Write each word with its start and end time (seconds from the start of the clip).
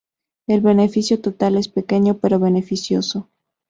El 0.47 0.61
beneficio 0.61 1.21
total 1.21 1.57
es 1.57 1.67
pequeño 1.67 2.17
pero 2.17 2.39
beneficioso. 2.39 3.29